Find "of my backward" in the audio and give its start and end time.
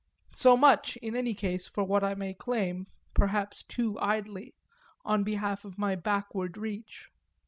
5.63-6.57